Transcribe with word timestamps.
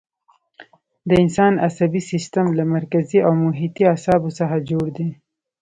د 1.09 1.11
انسان 1.23 1.53
عصبي 1.67 2.01
سیستم 2.11 2.45
له 2.57 2.63
مرکزي 2.75 3.19
او 3.27 3.33
محیطي 3.45 3.83
اعصابو 3.91 4.29
څخه 4.39 4.57
جوړ 4.69 4.85
دی. 4.97 5.09